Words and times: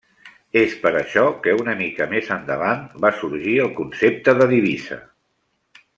És 0.61 0.71
per 0.85 0.91
això 1.01 1.25
que 1.43 1.53
una 1.65 1.75
mica 1.83 2.07
més 2.15 2.31
endavant 2.37 2.81
va 3.05 3.13
sorgir 3.21 3.55
el 3.67 3.73
concepte 3.81 4.39
de 4.41 4.49
divisa. 4.57 4.99